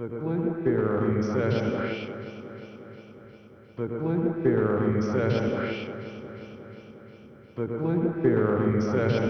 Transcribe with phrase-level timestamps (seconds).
[0.00, 1.72] The Glenn Barry Session.
[3.76, 5.50] The Glenn Barry Session.
[7.54, 9.28] The Glenn Barry Session.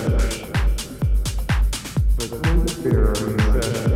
[2.18, 3.88] The Glenn Barry Session.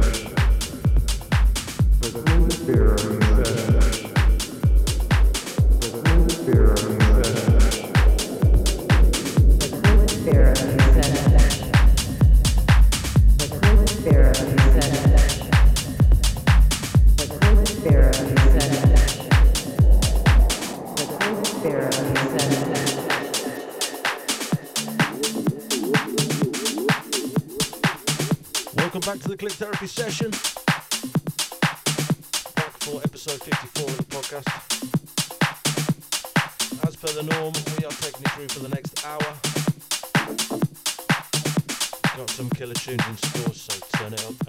[2.02, 3.27] The Glenn Barry Session.
[29.57, 30.29] Therapy session.
[32.55, 34.48] Back for episode 54 of the podcast.
[36.88, 39.34] As per the norm, we are taking you through for the next hour.
[42.17, 44.46] Got some killer tunes in store, so turn it up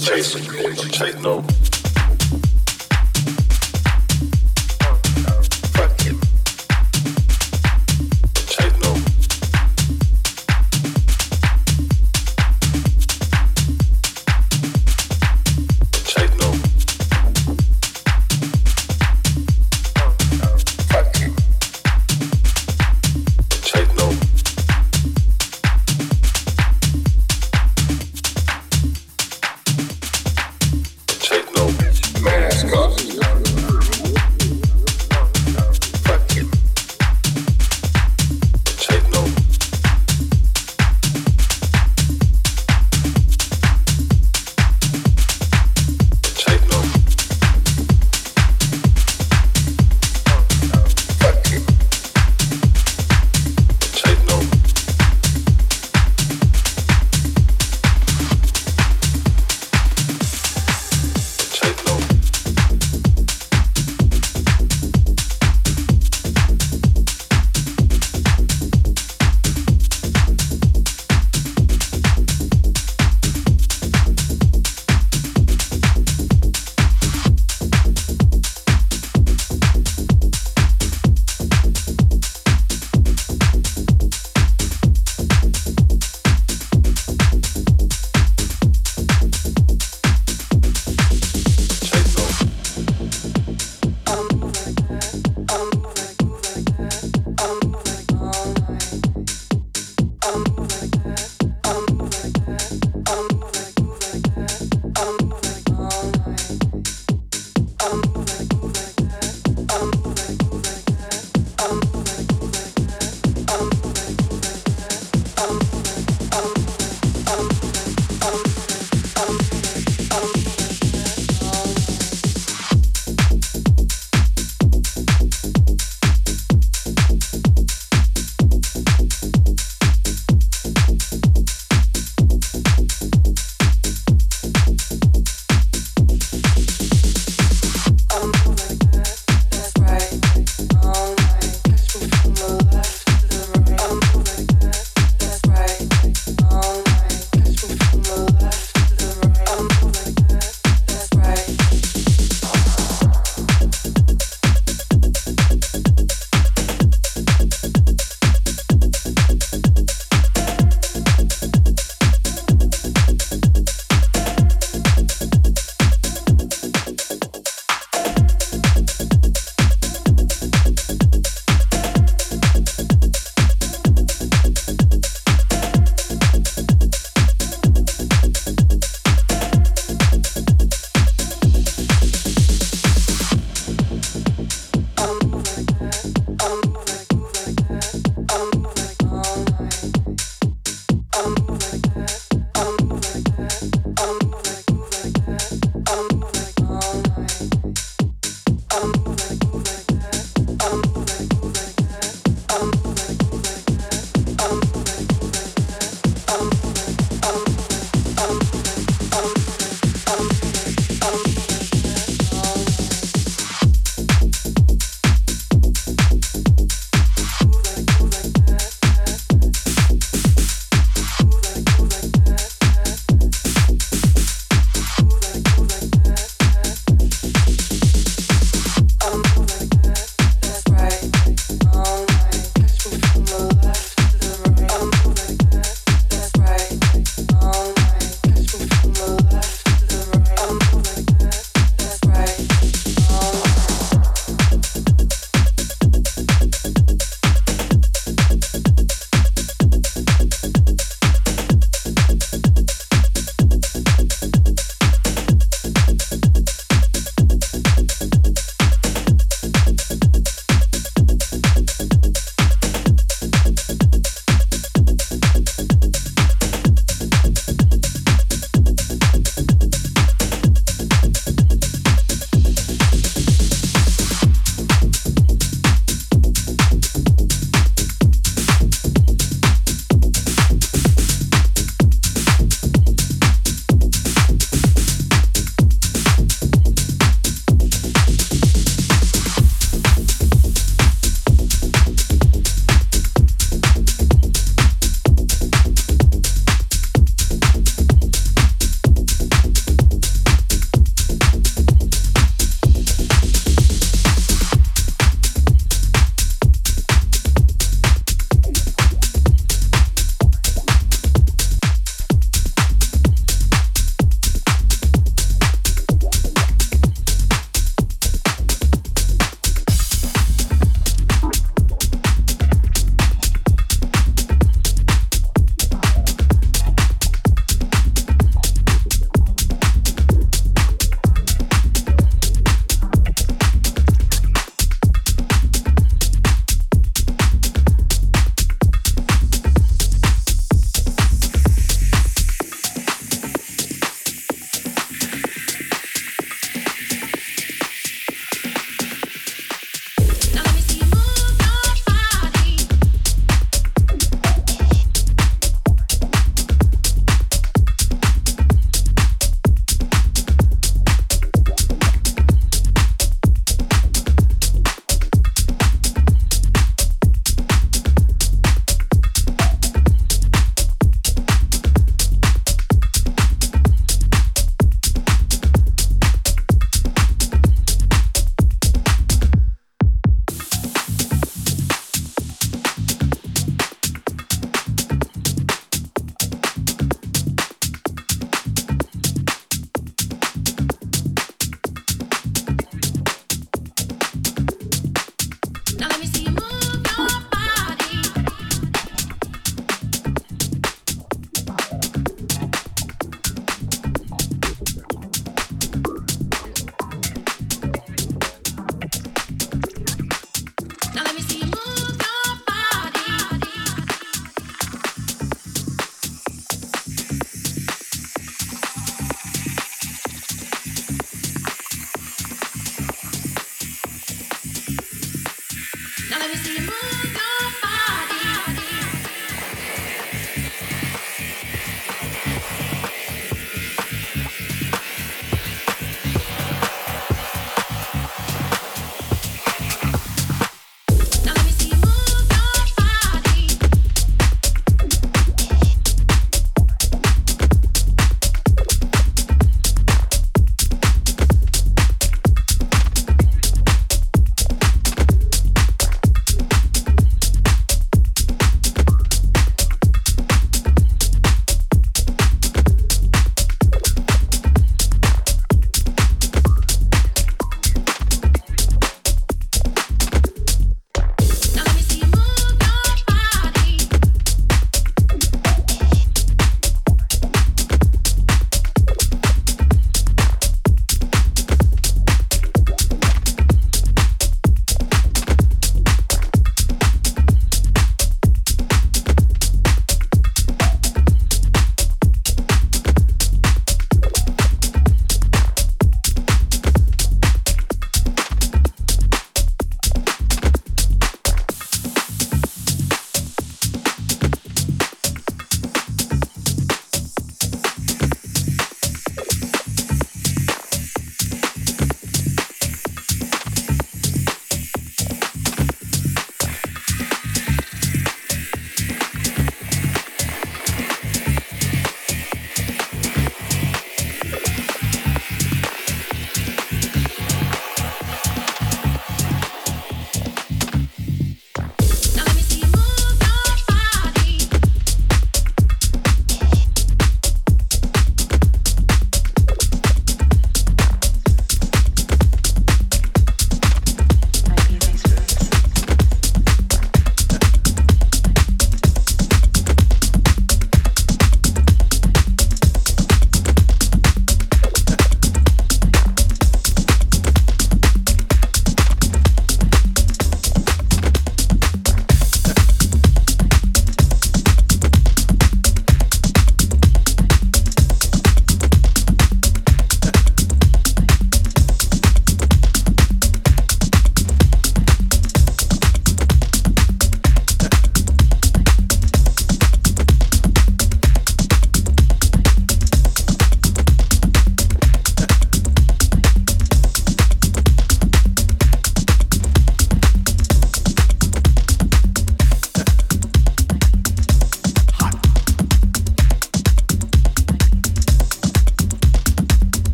[0.00, 1.44] chasing, chasing, take no.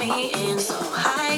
[0.00, 1.29] Can be more than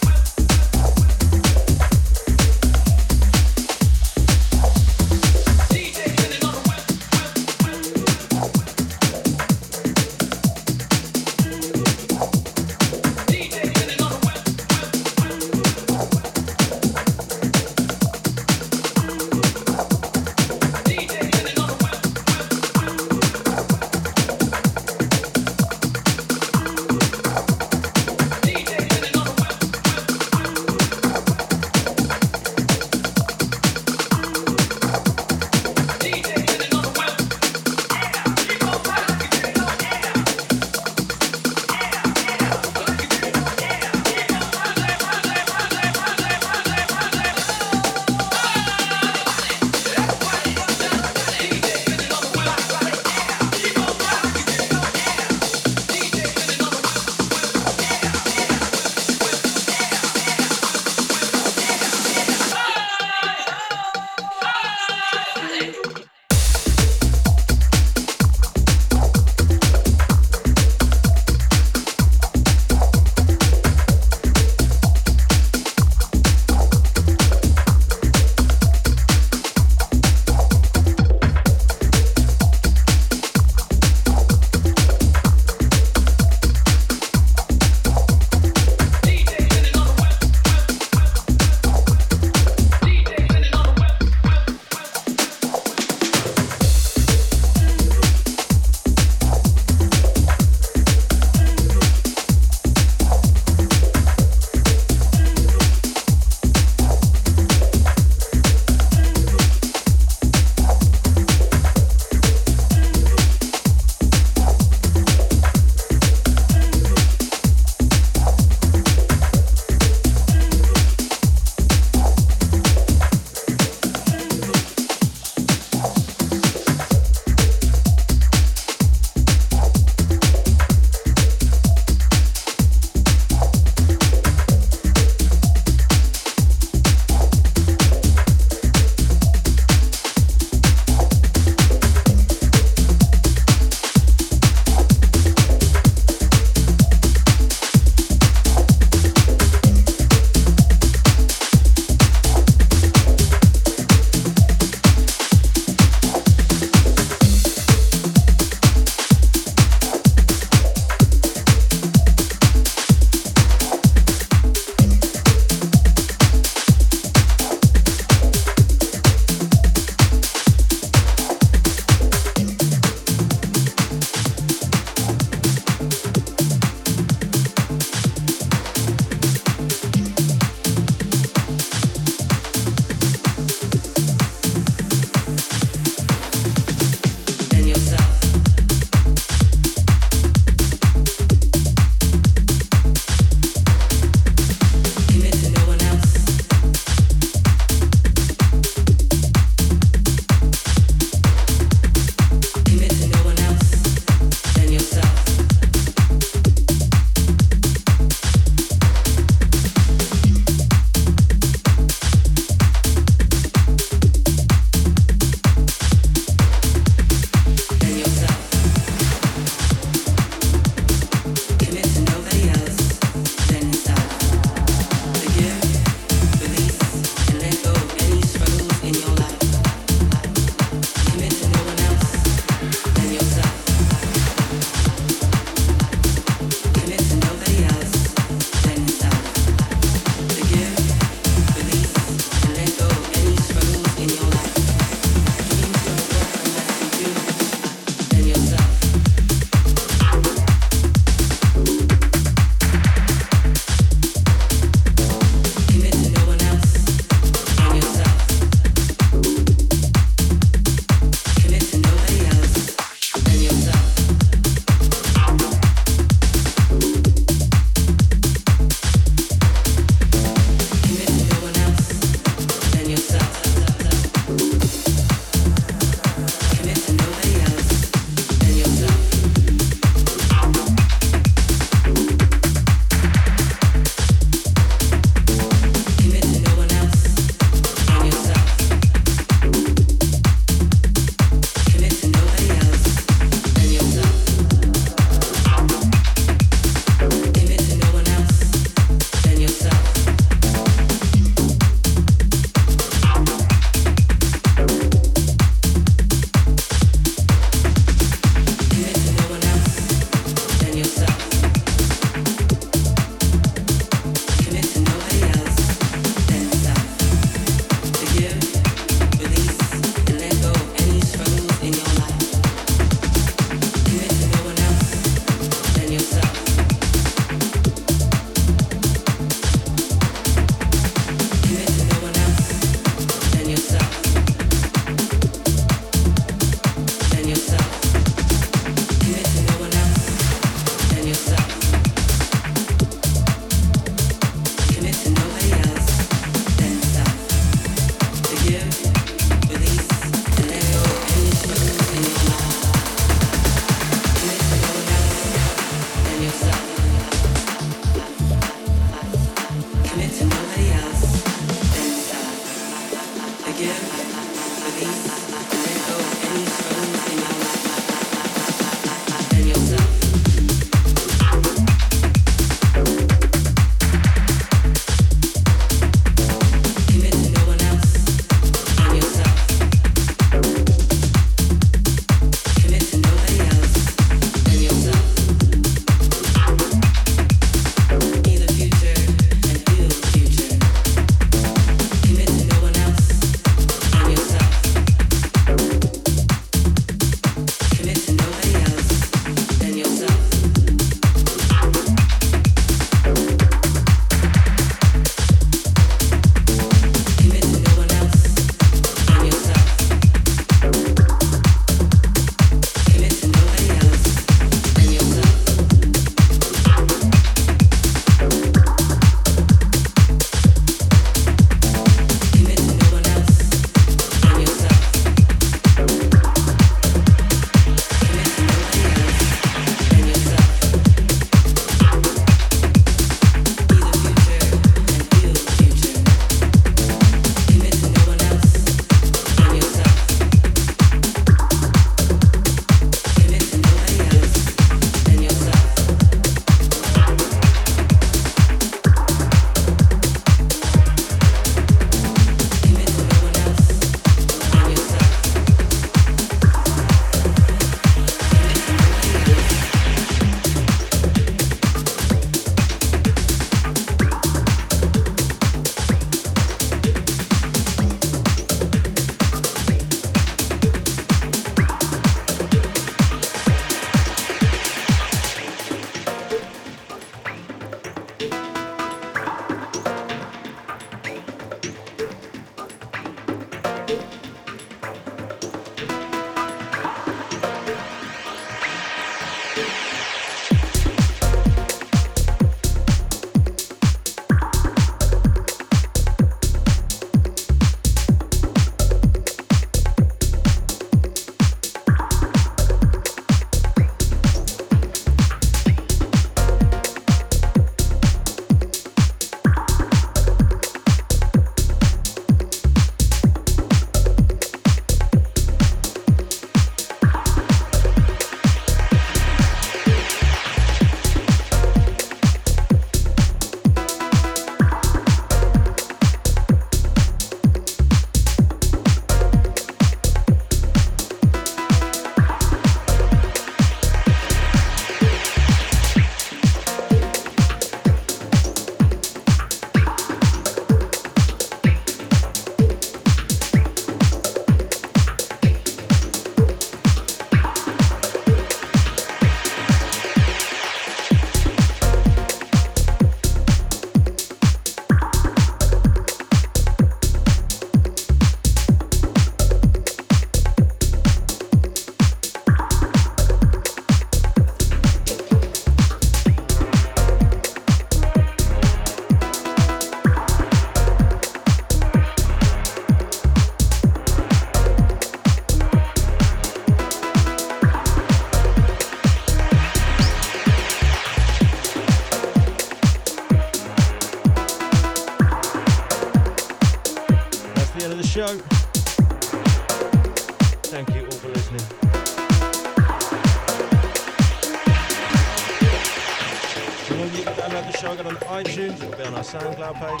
[599.28, 600.00] SoundCloud page.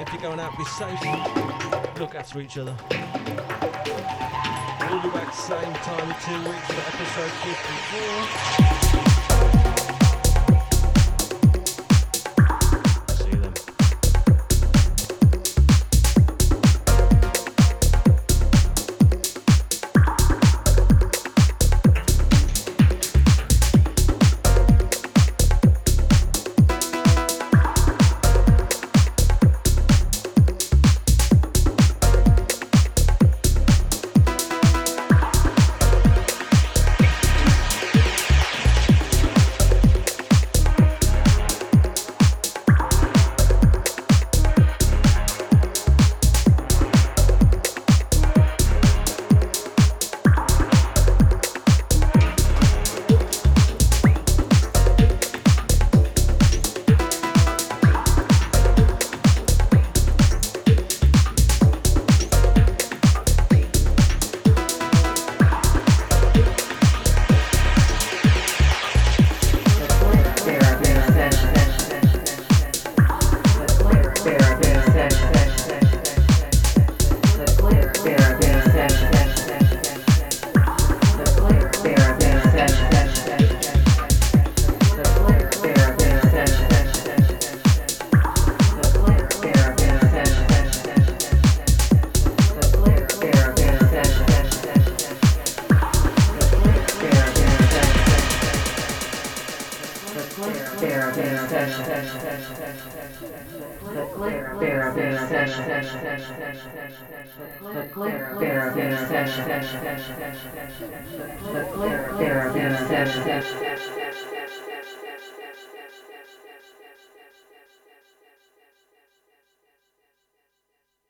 [0.00, 0.98] If you're going out, be safe.
[2.00, 2.74] Look after each other.
[4.88, 7.32] We'll be back same time in two weeks for episode
[8.50, 8.65] 54.
[112.18, 113.65] Therapy session.